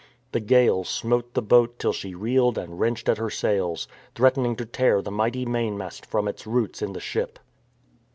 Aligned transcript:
The 0.31 0.39
gale 0.39 0.83
smote 0.83 1.35
the 1.35 1.43
boat 1.43 1.77
till 1.77 1.93
she 1.93 2.15
reeled 2.15 2.57
and 2.57 2.79
wrenched 2.79 3.07
at 3.07 3.19
her 3.19 3.29
sails, 3.29 3.87
threatening 4.15 4.55
to 4.55 4.65
tear 4.65 4.99
the 4.99 5.11
mighty 5.11 5.45
mainmast 5.45 6.07
from 6.07 6.27
its 6.27 6.47
roots 6.47 6.81
in 6.81 6.93
the 6.93 6.99
ship. 6.99 7.37